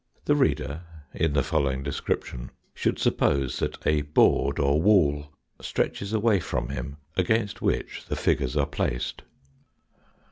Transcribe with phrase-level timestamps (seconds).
[0.25, 0.81] The reader,
[1.13, 5.31] in the following description, should suppose that a board or wall
[5.61, 9.21] stretches away from him, against which the figures are placed.